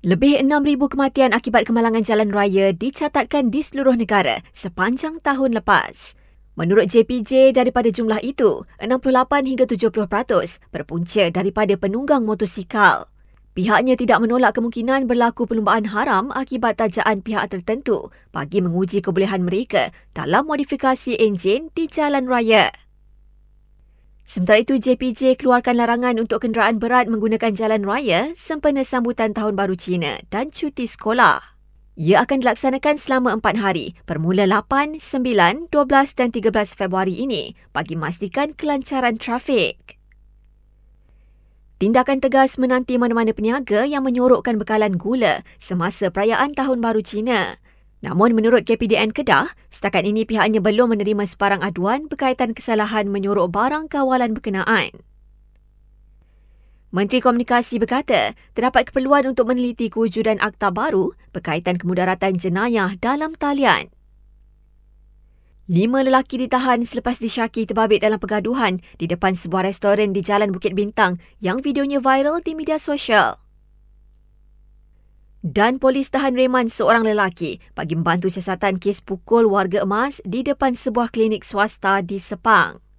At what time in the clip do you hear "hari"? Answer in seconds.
33.58-33.98